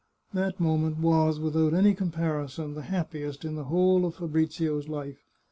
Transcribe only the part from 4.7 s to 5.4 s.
life.